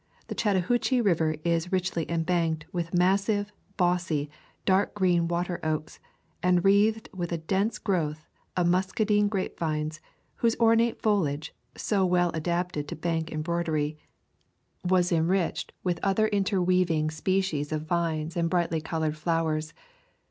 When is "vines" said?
17.85-18.35